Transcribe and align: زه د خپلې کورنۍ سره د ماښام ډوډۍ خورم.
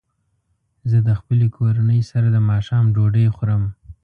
زه 0.89 0.97
د 1.07 1.09
خپلې 1.19 1.47
کورنۍ 1.57 2.01
سره 2.11 2.27
د 2.31 2.37
ماښام 2.49 2.85
ډوډۍ 2.95 3.27
خورم. 3.35 3.63